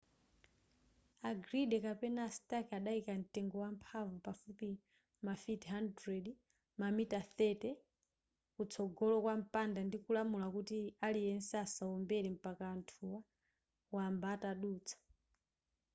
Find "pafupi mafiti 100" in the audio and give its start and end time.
4.25-6.31